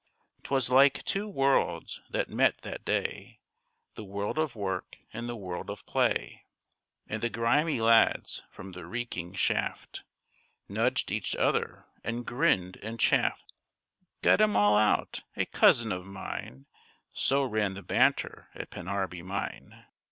[0.41, 3.39] 'Twas like two worlds that met that day—
[3.93, 6.43] The world of work and the world of play;
[7.05, 10.03] And the grimy lads from the reeking shaft
[10.67, 13.53] Nudged each other and grinned and chaffed.
[14.23, 16.65] 'Got 'em all out!' 'A cousin of mine!'
[17.13, 19.85] So ran the banter at Pennarby mine.